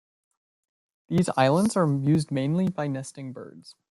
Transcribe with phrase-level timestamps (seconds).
[1.09, 3.75] These islands are used mainly by nesting birds.